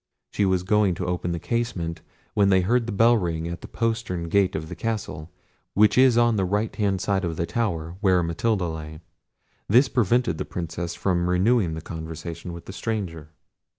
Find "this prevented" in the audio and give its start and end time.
9.69-10.39